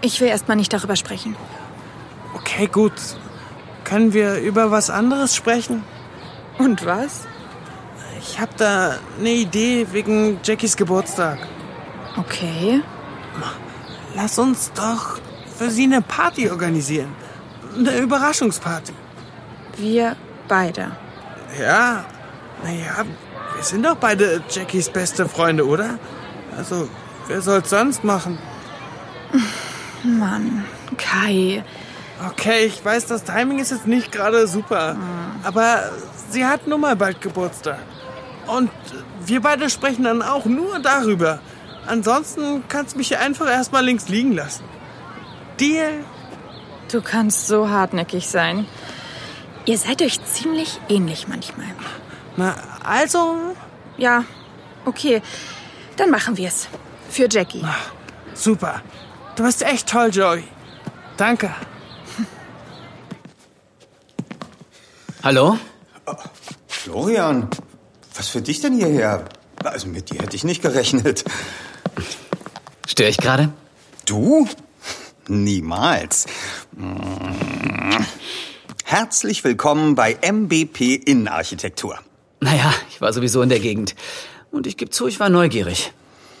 ich 0.00 0.20
will 0.20 0.28
erst 0.28 0.48
mal 0.48 0.54
nicht 0.54 0.72
darüber 0.72 0.96
sprechen. 0.96 1.36
Okay, 2.34 2.66
gut. 2.66 2.92
Können 3.84 4.12
wir 4.12 4.36
über 4.36 4.70
was 4.70 4.90
anderes 4.90 5.34
sprechen? 5.34 5.84
Und 6.58 6.84
was? 6.86 7.26
Ich 8.20 8.40
habe 8.40 8.52
da 8.56 8.98
eine 9.18 9.30
Idee 9.30 9.86
wegen 9.92 10.38
Jackies 10.44 10.76
Geburtstag. 10.76 11.38
Okay. 12.16 12.82
Lass 14.14 14.38
uns 14.38 14.72
doch 14.72 15.18
für 15.56 15.70
sie 15.70 15.84
eine 15.84 16.02
Party 16.02 16.50
organisieren. 16.50 17.14
Eine 17.76 17.96
Überraschungsparty. 17.98 18.92
Wir 19.76 20.16
beide. 20.48 20.92
Ja, 21.58 22.04
naja, 22.62 23.04
wir 23.54 23.62
sind 23.62 23.84
doch 23.84 23.96
beide 23.96 24.42
Jackies 24.50 24.90
beste 24.90 25.28
Freunde, 25.28 25.66
oder? 25.66 25.98
Also, 26.56 26.88
wer 27.26 27.40
soll's 27.40 27.70
sonst 27.70 28.04
machen? 28.04 28.38
Mann, 30.02 30.64
Kai. 30.96 31.64
Okay, 32.30 32.66
ich 32.66 32.84
weiß, 32.84 33.06
das 33.06 33.24
Timing 33.24 33.58
ist 33.58 33.70
jetzt 33.70 33.86
nicht 33.86 34.12
gerade 34.12 34.46
super. 34.46 34.96
Aber 35.42 35.90
sie 36.30 36.46
hat 36.46 36.66
nun 36.66 36.80
mal 36.80 36.96
bald 36.96 37.20
Geburtstag. 37.20 37.78
Und 38.46 38.70
wir 39.24 39.40
beide 39.40 39.70
sprechen 39.70 40.04
dann 40.04 40.22
auch 40.22 40.44
nur 40.44 40.78
darüber. 40.78 41.40
Ansonsten 41.86 42.64
kannst 42.68 42.94
du 42.94 42.98
mich 42.98 43.16
einfach 43.18 43.48
erstmal 43.48 43.84
links 43.84 44.08
liegen 44.08 44.32
lassen. 44.32 44.64
Deal? 45.58 46.04
Du 46.90 47.00
kannst 47.00 47.46
so 47.46 47.68
hartnäckig 47.68 48.28
sein. 48.28 48.66
Ihr 49.64 49.78
seid 49.78 50.02
euch 50.02 50.22
ziemlich 50.24 50.80
ähnlich 50.88 51.28
manchmal. 51.28 51.66
Na, 52.36 52.54
also? 52.84 53.54
Ja, 53.96 54.24
okay. 54.84 55.22
Dann 55.96 56.10
machen 56.10 56.36
wir's. 56.36 56.68
Für 57.10 57.28
Jackie. 57.30 57.64
Super. 58.34 58.80
Du 59.36 59.44
bist 59.44 59.62
echt 59.62 59.88
toll, 59.88 60.10
Joey. 60.12 60.44
Danke. 61.16 61.50
Hallo? 65.24 65.56
Florian, 66.66 67.48
was 68.16 68.26
führt 68.26 68.48
dich 68.48 68.60
denn 68.60 68.74
hierher? 68.74 69.24
Also 69.62 69.86
mit 69.86 70.10
dir 70.10 70.20
hätte 70.20 70.34
ich 70.34 70.42
nicht 70.42 70.62
gerechnet. 70.62 71.24
Störe 72.88 73.08
ich 73.08 73.18
gerade? 73.18 73.52
Du? 74.04 74.48
Niemals. 75.28 76.26
Mm. 76.72 78.02
Herzlich 78.82 79.44
willkommen 79.44 79.94
bei 79.94 80.18
MBP 80.20 80.96
Innenarchitektur. 80.96 82.00
Naja, 82.40 82.74
ich 82.90 83.00
war 83.00 83.12
sowieso 83.12 83.42
in 83.42 83.48
der 83.48 83.60
Gegend. 83.60 83.94
Und 84.50 84.66
ich 84.66 84.76
gebe 84.76 84.90
zu, 84.90 85.06
ich 85.06 85.20
war 85.20 85.28
neugierig. 85.28 85.92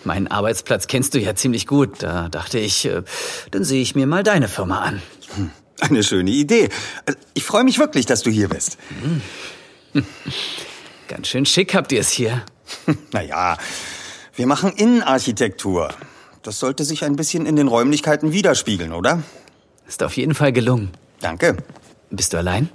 Meinen 0.02 0.26
Arbeitsplatz 0.26 0.88
kennst 0.88 1.14
du 1.14 1.20
ja 1.20 1.36
ziemlich 1.36 1.68
gut. 1.68 2.02
Da 2.02 2.28
dachte 2.28 2.58
ich, 2.58 2.84
äh, 2.86 3.02
dann 3.52 3.62
sehe 3.62 3.80
ich 3.80 3.94
mir 3.94 4.08
mal 4.08 4.24
deine 4.24 4.48
Firma 4.48 4.80
an. 4.80 5.00
Hm, 5.36 5.52
Eine 5.80 6.02
schöne 6.02 6.30
Idee. 6.30 6.68
Also, 7.06 7.18
Ich 7.34 7.44
freue 7.44 7.64
mich 7.64 7.78
wirklich, 7.78 8.06
dass 8.06 8.22
du 8.22 8.30
hier 8.30 8.48
bist. 8.48 8.78
Ganz 11.08 11.28
schön 11.28 11.44
schick 11.46 11.74
habt 11.74 11.92
ihr 11.92 12.00
es 12.00 12.10
hier. 12.10 12.44
Naja, 13.12 13.58
wir 14.34 14.46
machen 14.46 14.72
Innenarchitektur. 14.72 15.90
Das 16.42 16.58
sollte 16.58 16.84
sich 16.84 17.04
ein 17.04 17.16
bisschen 17.16 17.44
in 17.46 17.54
den 17.56 17.68
Räumlichkeiten 17.68 18.32
widerspiegeln, 18.32 18.92
oder? 18.92 19.22
Ist 19.86 20.02
auf 20.02 20.16
jeden 20.16 20.34
Fall 20.34 20.52
gelungen. 20.52 20.90
Danke. 21.20 21.58
Bist 22.10 22.32
du 22.32 22.38
allein? 22.38 22.70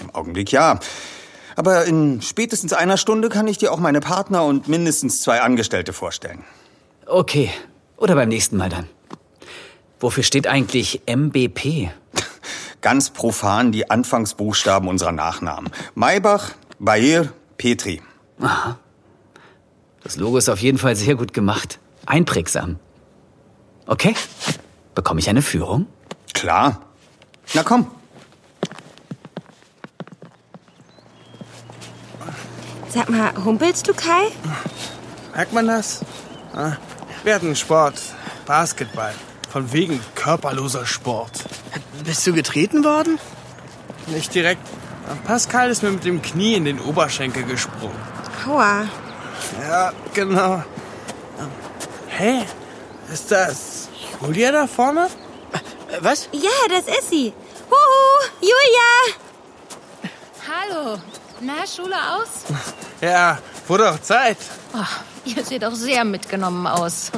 Im 0.00 0.10
Augenblick 0.14 0.50
ja. 0.52 0.80
Aber 1.54 1.84
in 1.84 2.22
spätestens 2.22 2.72
einer 2.72 2.96
Stunde 2.96 3.28
kann 3.28 3.46
ich 3.46 3.58
dir 3.58 3.72
auch 3.72 3.78
meine 3.78 4.00
Partner 4.00 4.44
und 4.44 4.68
mindestens 4.68 5.20
zwei 5.20 5.40
Angestellte 5.42 5.92
vorstellen. 5.92 6.44
Okay. 7.06 7.50
Oder 7.96 8.14
beim 8.14 8.28
nächsten 8.28 8.56
Mal 8.56 8.68
dann. 8.68 8.88
Wofür 10.02 10.24
steht 10.24 10.48
eigentlich 10.48 11.02
MBP? 11.06 11.90
Ganz 12.80 13.10
profan 13.10 13.70
die 13.70 13.88
Anfangsbuchstaben 13.88 14.88
unserer 14.88 15.12
Nachnamen. 15.12 15.70
Maybach, 15.94 16.50
Bayer, 16.80 17.28
Petri. 17.56 18.02
Aha. 18.40 18.78
Das 20.02 20.16
Logo 20.16 20.38
ist 20.38 20.48
auf 20.48 20.58
jeden 20.58 20.78
Fall 20.78 20.96
sehr 20.96 21.14
gut 21.14 21.32
gemacht. 21.32 21.78
Einprägsam. 22.04 22.80
Okay. 23.86 24.16
Bekomme 24.96 25.20
ich 25.20 25.28
eine 25.28 25.40
Führung? 25.40 25.86
Klar. 26.34 26.82
Na 27.54 27.62
komm. 27.62 27.86
Sag 32.88 33.08
mal, 33.08 33.32
humpelst 33.44 33.86
du, 33.86 33.94
Kai? 33.94 34.32
Merkt 35.32 35.52
man 35.52 35.68
das? 35.68 36.04
Ah, 36.52 36.72
Wir 37.22 37.36
hatten 37.36 37.54
Sport. 37.54 37.94
Basketball. 38.46 39.14
Von 39.52 39.70
wegen 39.70 40.00
körperloser 40.14 40.86
Sport. 40.86 41.44
Bist 42.04 42.26
du 42.26 42.32
getreten 42.32 42.84
worden? 42.84 43.18
Nicht 44.06 44.34
direkt. 44.34 44.66
Pascal 45.26 45.70
ist 45.70 45.82
mir 45.82 45.90
mit 45.90 46.04
dem 46.04 46.22
Knie 46.22 46.54
in 46.54 46.64
den 46.64 46.80
Oberschenkel 46.80 47.44
gesprungen. 47.44 47.98
Aua. 48.48 48.88
Ja, 49.60 49.92
genau. 50.14 50.64
Hey, 52.08 52.46
ist 53.12 53.30
das 53.30 53.90
Julia 54.22 54.52
da 54.52 54.66
vorne? 54.66 55.08
Was? 56.00 56.30
Ja, 56.32 56.50
das 56.70 56.86
ist 56.86 57.10
sie. 57.10 57.34
Huhu, 57.70 58.30
Julia! 58.40 59.16
Hallo. 60.48 60.98
Na, 61.40 61.66
Schule 61.66 61.96
aus? 61.96 62.44
Ja, 63.02 63.38
wurde 63.68 63.90
auch 63.90 64.00
Zeit. 64.00 64.38
Oh, 64.72 64.78
ihr 65.36 65.44
seht 65.44 65.64
auch 65.64 65.74
sehr 65.74 66.04
mitgenommen 66.04 66.66
aus. 66.66 67.10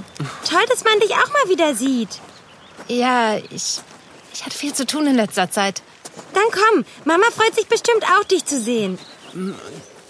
Toll, 0.49 0.65
dass 0.69 0.85
man 0.85 0.99
dich 1.01 1.13
auch 1.13 1.33
mal 1.33 1.49
wieder 1.49 1.75
sieht. 1.75 2.21
Ja, 2.89 3.37
ich, 3.37 3.81
ich 4.33 4.45
hatte 4.45 4.57
viel 4.57 4.75
zu 4.75 4.87
tun 4.87 5.07
in 5.07 5.17
letzter 5.17 5.51
Zeit. 5.51 5.83
Dann 6.33 6.45
komm, 6.53 6.85
Mama 7.05 7.27
freut 7.35 7.55
sich 7.55 7.67
bestimmt 7.67 8.05
auch, 8.05 8.25
dich 8.25 8.45
zu 8.45 8.61
sehen. 8.61 8.99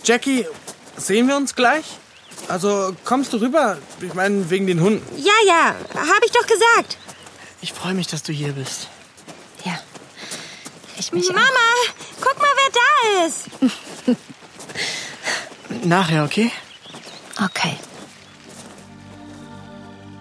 Jackie, 0.04 0.46
sehen 0.96 1.28
wir 1.28 1.36
uns 1.36 1.54
gleich? 1.54 1.84
Also 2.48 2.94
kommst 3.04 3.32
du 3.32 3.38
rüber? 3.38 3.78
Ich 4.00 4.12
meine, 4.14 4.50
wegen 4.50 4.66
den 4.66 4.80
Hunden. 4.80 5.04
Ja, 5.16 5.32
ja, 5.46 5.74
hab 5.94 6.24
ich 6.24 6.32
doch 6.32 6.46
gesagt. 6.46 6.98
Ich 7.62 7.72
freue 7.72 7.94
mich, 7.94 8.06
dass 8.06 8.22
du 8.22 8.32
hier 8.32 8.52
bist. 8.52 8.88
Ich 10.96 11.12
mich 11.12 11.28
Mama, 11.28 11.42
guck 12.20 12.38
mal, 12.38 12.48
wer 12.56 12.70
da 12.72 13.26
ist. 13.26 14.16
Nachher, 15.84 16.24
okay? 16.24 16.52
Okay. 17.42 17.76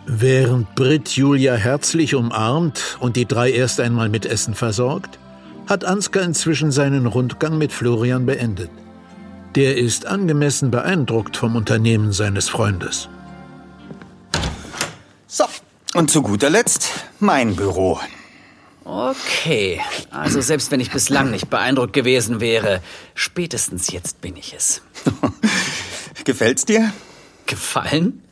Während 0.05 0.75
Britt 0.75 1.09
Julia 1.09 1.55
herzlich 1.55 2.15
umarmt 2.15 2.97
und 2.99 3.15
die 3.15 3.25
drei 3.25 3.51
erst 3.51 3.79
einmal 3.79 4.09
mit 4.09 4.25
Essen 4.25 4.53
versorgt, 4.53 5.17
hat 5.67 5.85
Ansgar 5.85 6.23
inzwischen 6.23 6.71
seinen 6.71 7.05
Rundgang 7.05 7.57
mit 7.57 7.71
Florian 7.71 8.25
beendet. 8.25 8.69
Der 9.55 9.77
ist 9.77 10.05
angemessen 10.07 10.71
beeindruckt 10.71 11.37
vom 11.37 11.55
Unternehmen 11.55 12.11
seines 12.11 12.49
Freundes. 12.49 13.07
So, 15.27 15.45
und 15.93 16.11
zu 16.11 16.21
guter 16.21 16.49
Letzt 16.49 16.89
mein 17.19 17.55
Büro. 17.55 17.99
Okay. 18.83 19.79
Also 20.11 20.41
selbst 20.41 20.71
wenn 20.71 20.79
ich 20.79 20.91
bislang 20.91 21.31
nicht 21.31 21.49
beeindruckt 21.49 21.93
gewesen 21.93 22.41
wäre, 22.41 22.81
spätestens 23.15 23.91
jetzt 23.91 24.19
bin 24.19 24.35
ich 24.35 24.53
es. 24.53 24.81
Gefällt's 26.23 26.65
dir? 26.65 26.93
Gefallen? 27.45 28.23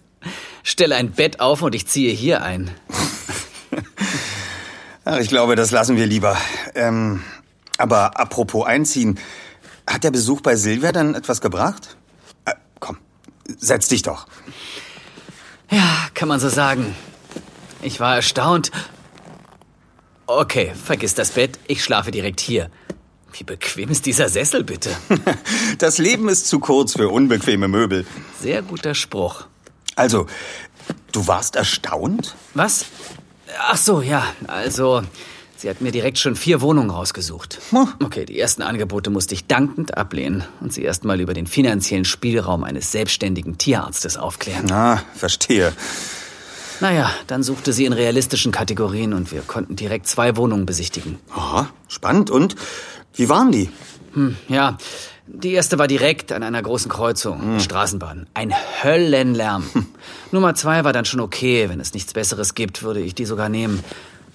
Stelle 0.63 0.95
ein 0.95 1.11
Bett 1.11 1.39
auf 1.39 1.61
und 1.61 1.75
ich 1.75 1.87
ziehe 1.87 2.13
hier 2.13 2.43
ein. 2.43 2.71
Ach, 5.05 5.17
ich 5.17 5.29
glaube, 5.29 5.55
das 5.55 5.71
lassen 5.71 5.97
wir 5.97 6.05
lieber. 6.05 6.37
Ähm, 6.75 7.23
aber 7.77 8.19
apropos 8.19 8.65
einziehen, 8.65 9.19
hat 9.87 10.03
der 10.03 10.11
Besuch 10.11 10.41
bei 10.41 10.55
Silvia 10.55 10.91
dann 10.91 11.15
etwas 11.15 11.41
gebracht? 11.41 11.97
Äh, 12.45 12.53
komm, 12.79 12.97
setz 13.57 13.87
dich 13.87 14.03
doch. 14.03 14.27
Ja, 15.69 16.07
kann 16.13 16.27
man 16.27 16.39
so 16.39 16.49
sagen. 16.49 16.95
Ich 17.81 17.99
war 17.99 18.15
erstaunt. 18.15 18.71
Okay, 20.27 20.73
vergiss 20.75 21.15
das 21.15 21.31
Bett. 21.31 21.59
Ich 21.67 21.83
schlafe 21.83 22.11
direkt 22.11 22.39
hier. 22.39 22.69
Wie 23.33 23.43
bequem 23.43 23.89
ist 23.89 24.05
dieser 24.05 24.29
Sessel 24.29 24.63
bitte? 24.63 24.89
Das 25.77 25.97
Leben 25.97 26.29
ist 26.29 26.47
zu 26.47 26.59
kurz 26.59 26.93
für 26.93 27.09
unbequeme 27.09 27.67
Möbel. 27.67 28.05
Sehr 28.39 28.61
guter 28.61 28.93
Spruch. 28.93 29.45
Also, 29.95 30.27
du 31.11 31.27
warst 31.27 31.55
erstaunt? 31.55 32.35
Was? 32.53 32.85
Ach 33.59 33.77
so, 33.77 34.01
ja. 34.01 34.25
Also, 34.47 35.01
sie 35.57 35.69
hat 35.69 35.81
mir 35.81 35.91
direkt 35.91 36.19
schon 36.19 36.35
vier 36.35 36.61
Wohnungen 36.61 36.89
rausgesucht. 36.91 37.59
Okay, 38.03 38.25
die 38.25 38.39
ersten 38.39 38.61
Angebote 38.61 39.09
musste 39.09 39.33
ich 39.33 39.47
dankend 39.47 39.97
ablehnen 39.97 40.43
und 40.59 40.71
sie 40.73 40.83
erst 40.83 41.03
mal 41.03 41.19
über 41.19 41.33
den 41.33 41.47
finanziellen 41.47 42.05
Spielraum 42.05 42.63
eines 42.63 42.91
selbstständigen 42.91 43.57
Tierarztes 43.57 44.17
aufklären. 44.17 44.65
Na, 44.69 45.03
verstehe. 45.15 45.73
Naja, 46.81 47.11
dann 47.27 47.43
suchte 47.43 47.73
sie 47.73 47.85
in 47.85 47.93
realistischen 47.93 48.51
Kategorien 48.51 49.13
und 49.13 49.31
wir 49.31 49.41
konnten 49.41 49.75
direkt 49.75 50.07
zwei 50.07 50.35
Wohnungen 50.35 50.65
besichtigen. 50.65 51.19
Aha, 51.29 51.69
spannend. 51.87 52.31
Und 52.31 52.55
wie 53.13 53.29
waren 53.29 53.51
die? 53.51 53.69
Hm, 54.13 54.35
ja, 54.47 54.77
die 55.27 55.53
erste 55.53 55.79
war 55.79 55.87
direkt 55.87 56.31
an 56.31 56.43
einer 56.43 56.61
großen 56.61 56.91
Kreuzung, 56.91 57.59
Straßenbahn. 57.59 58.27
Ein 58.33 58.53
Höllenlärm. 58.83 59.63
Nummer 60.31 60.55
zwei 60.55 60.83
war 60.83 60.91
dann 60.91 61.05
schon 61.05 61.21
okay. 61.21 61.69
Wenn 61.69 61.79
es 61.79 61.93
nichts 61.93 62.13
Besseres 62.13 62.53
gibt, 62.53 62.83
würde 62.83 62.99
ich 62.99 63.15
die 63.15 63.25
sogar 63.25 63.47
nehmen. 63.47 63.83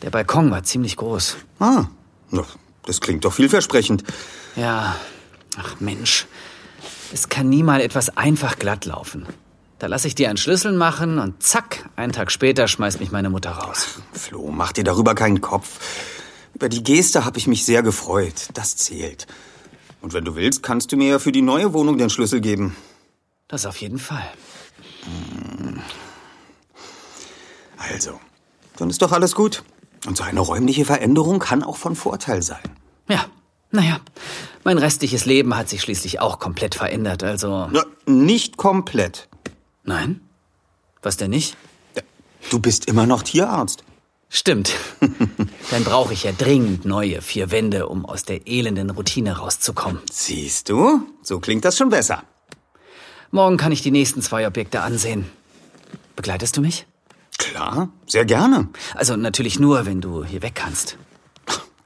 Der 0.03 0.11
Balkon 0.11 0.51
war 0.51 0.63
ziemlich 0.63 0.97
groß. 0.97 1.37
Ah, 1.59 1.85
das 2.87 3.01
klingt 3.01 3.25
doch 3.25 3.33
vielversprechend. 3.33 4.05
Ja, 4.57 4.97
ach 5.59 5.81
Mensch. 5.81 6.27
Es 7.13 7.29
kann 7.29 7.49
nie 7.49 7.63
mal 7.63 7.81
etwas 7.81 8.17
einfach 8.17 8.59
glatt 8.59 8.85
laufen. 8.85 9.27
Da 9.79 9.89
lasse 9.89 10.09
ich 10.09 10.15
dir 10.15 10.29
einen 10.29 10.39
Schlüssel 10.39 10.73
machen 10.73 11.19
und 11.19 11.43
zack, 11.43 11.91
einen 11.97 12.13
Tag 12.13 12.33
später 12.33 12.67
schmeißt 12.67 12.99
mich 13.01 13.13
meine 13.13 13.29
Mutter 13.29 13.51
raus. 13.51 14.01
Flo, 14.13 14.51
mach 14.51 14.73
dir 14.73 14.85
darüber 14.85 15.15
keinen 15.15 15.43
Kopf. 15.43 15.79
Über 16.57 16.71
die 16.71 16.83
Geste 16.83 17.27
habe 17.27 17.37
ich 17.37 17.47
mich 17.47 17.67
sehr 17.67 17.83
gefreut. 17.83 18.49
Das 18.55 18.79
zählt. 18.79 19.27
Und 20.01 20.15
wenn 20.15 20.25
du 20.25 20.37
willst, 20.37 20.63
kannst 20.63 20.91
du 20.91 20.97
mir 20.97 21.07
ja 21.11 21.19
für 21.19 21.31
die 21.31 21.43
neue 21.43 21.75
Wohnung 21.75 21.99
den 21.99 22.09
Schlüssel 22.09 22.41
geben. 22.41 22.75
Das 23.47 23.67
auf 23.67 23.77
jeden 23.77 23.99
Fall. 23.99 24.27
Also, 27.77 28.19
dann 28.79 28.89
ist 28.89 29.03
doch 29.03 29.13
alles 29.13 29.35
gut. 29.35 29.65
Und 30.07 30.17
so 30.17 30.25
eine 30.25 30.41
räumliche 30.41 30.87
Veränderung 30.87 31.41
kann 31.41 31.63
auch 31.63 31.77
von 31.77 31.95
Vorteil 31.95 32.41
sein. 32.41 32.65
Ja, 33.07 33.27
naja, 33.71 34.01
mein 34.65 34.79
restliches 34.79 35.27
Leben 35.27 35.55
hat 35.55 35.69
sich 35.69 35.83
schließlich 35.83 36.21
auch 36.21 36.39
komplett 36.39 36.75
verändert, 36.75 37.23
also. 37.23 37.69
Na, 37.71 37.85
nicht 38.07 38.57
komplett. 38.57 39.29
Nein? 39.85 40.23
Was 41.03 41.19
denn 41.19 41.33
nicht? 41.33 41.55
Du 42.49 42.61
bist 42.61 42.87
immer 42.87 43.05
noch 43.05 43.23
Tierarzt. 43.23 43.85
Stimmt. 44.37 44.75
Dann 45.71 45.83
brauche 45.83 46.13
ich 46.13 46.25
ja 46.25 46.31
dringend 46.31 46.85
neue 46.85 47.23
vier 47.23 47.51
Wände, 47.51 47.89
um 47.89 48.05
aus 48.05 48.23
der 48.23 48.47
elenden 48.47 48.91
Routine 48.91 49.39
rauszukommen. 49.39 50.03
Siehst 50.13 50.69
du? 50.69 51.09
So 51.23 51.41
klingt 51.41 51.65
das 51.65 51.79
schon 51.79 51.89
besser. 51.89 52.23
Morgen 53.31 53.57
kann 53.57 53.73
ich 53.73 53.81
die 53.81 53.91
nächsten 53.91 54.21
zwei 54.21 54.47
Objekte 54.47 54.83
ansehen. 54.83 55.25
Begleitest 56.17 56.55
du 56.55 56.61
mich? 56.61 56.87
Klar, 57.39 57.89
sehr 58.07 58.27
gerne. 58.27 58.69
Also 58.95 59.17
natürlich 59.17 59.59
nur, 59.59 59.87
wenn 59.87 60.03
du 60.03 60.23
hier 60.23 60.43
weg 60.43 60.53
kannst. 60.55 60.99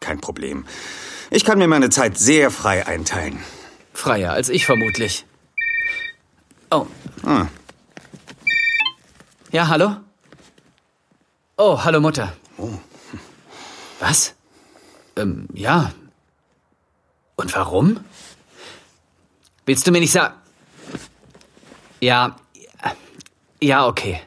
Kein 0.01 0.21
Problem. 0.21 0.67
Ich 1.31 1.45
kann 1.45 1.59
mir 1.59 1.69
meine 1.69 1.89
Zeit 1.89 2.19
sehr 2.19 2.51
frei 2.51 2.85
einteilen. 2.85 3.39
Freier 3.93 4.33
als 4.33 4.49
ich 4.49 4.67
vermutlich. 4.67 5.25
Oh. 6.73 6.89
Ah. 7.23 7.47
Ja, 9.53 9.69
hallo? 9.69 9.99
Oh, 11.57 11.85
hallo 11.85 12.01
Mutter. 12.01 12.33
Oh. 12.61 12.79
Was? 14.01 14.35
Ähm, 15.17 15.49
ja. 15.55 15.93
Und 17.37 17.55
warum? 17.55 18.01
Willst 19.65 19.87
du 19.87 19.93
mir 19.93 20.01
nicht 20.01 20.13
sagen? 20.13 20.35
Ja. 22.01 22.37
Ja, 23.63 23.87
okay. 23.87 24.21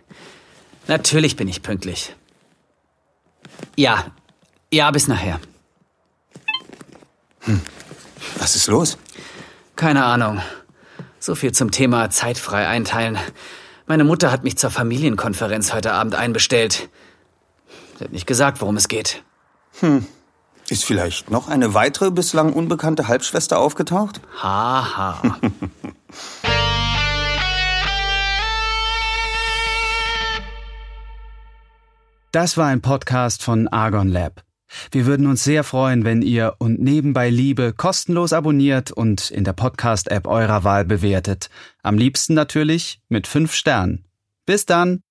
Natürlich 0.87 1.35
bin 1.35 1.47
ich 1.47 1.61
pünktlich. 1.61 2.15
Ja. 3.75 4.11
Ja, 4.71 4.89
bis 4.89 5.07
nachher. 5.07 5.39
Hm. 7.41 7.61
Was 8.37 8.55
ist 8.55 8.67
los? 8.67 8.97
Keine 9.75 10.05
Ahnung. 10.05 10.41
So 11.19 11.35
viel 11.35 11.51
zum 11.51 11.69
Thema 11.69 12.09
zeitfrei 12.09 12.67
einteilen. 12.67 13.19
Meine 13.85 14.03
Mutter 14.03 14.31
hat 14.31 14.43
mich 14.43 14.57
zur 14.57 14.71
Familienkonferenz 14.71 15.73
heute 15.73 15.93
Abend 15.93 16.15
einbestellt. 16.15 16.89
Sie 17.97 18.03
hat 18.03 18.12
nicht 18.12 18.27
gesagt, 18.27 18.62
worum 18.62 18.77
es 18.77 18.88
geht. 18.88 19.23
Hm. 19.79 20.06
Ist 20.69 20.86
vielleicht 20.86 21.29
noch 21.29 21.49
eine 21.49 21.73
weitere 21.73 22.12
bislang 22.12 22.53
unbekannte 22.53 23.08
Halbschwester 23.08 23.60
aufgetaucht? 23.60 24.21
Haha. 24.41 25.21
Ha. 25.23 25.38
Das 32.34 32.58
war 32.58 32.65
ein 32.65 32.82
Podcast 32.82 33.43
von 33.43 33.67
Argon 33.67 34.10
Lab. 34.10 34.43
Wir 34.89 35.06
würden 35.06 35.27
uns 35.27 35.43
sehr 35.43 35.63
freuen, 35.63 36.03
wenn 36.03 36.23
ihr 36.23 36.56
und 36.58 36.82
nebenbei 36.82 37.29
Liebe 37.29 37.73
kostenlos 37.73 38.34
abonniert 38.34 38.91
und 38.91 39.29
in 39.29 39.43
der 39.43 39.53
Podcast-App 39.53 40.25
eurer 40.25 40.63
Wahl 40.63 40.84
bewertet. 40.84 41.51
Am 41.84 41.95
liebsten 41.95 42.34
natürlich 42.34 43.01
mit 43.08 43.27
fünf 43.27 43.53
Sternen. 43.53 44.06
Bis 44.47 44.65
dann! 44.65 45.03